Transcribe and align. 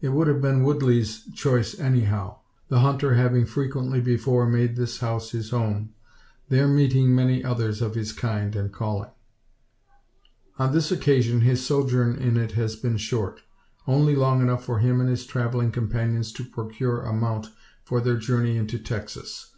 It 0.00 0.08
would 0.08 0.26
have 0.26 0.42
been 0.42 0.64
Woodley's 0.64 1.22
choice 1.32 1.78
anyhow; 1.78 2.40
the 2.66 2.80
hunter 2.80 3.14
having 3.14 3.44
frequently 3.46 4.00
before 4.00 4.48
made 4.48 4.74
this 4.74 4.98
house 4.98 5.30
his 5.30 5.50
home; 5.50 5.90
there 6.48 6.66
meeting 6.66 7.14
many 7.14 7.44
others 7.44 7.80
of 7.80 7.94
his 7.94 8.12
kind 8.12 8.56
and 8.56 8.72
calling. 8.72 9.10
On 10.58 10.72
this 10.72 10.90
occasion 10.90 11.42
his 11.42 11.64
sojourn 11.64 12.16
in 12.16 12.36
it 12.36 12.52
has 12.58 12.74
been 12.74 12.96
short; 12.96 13.42
only 13.86 14.16
long 14.16 14.42
enough 14.42 14.64
for 14.64 14.80
him 14.80 15.00
and 15.00 15.08
his 15.08 15.24
travelling 15.24 15.70
companions 15.70 16.32
to 16.32 16.44
procure 16.44 17.02
a 17.02 17.12
mount 17.12 17.46
for 17.84 18.00
their 18.00 18.16
journey 18.16 18.56
into 18.56 18.80
Texas. 18.80 19.54